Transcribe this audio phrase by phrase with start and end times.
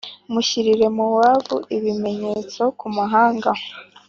[0.31, 3.51] Mushyirire Mowabu ibimenyetso ku muhanda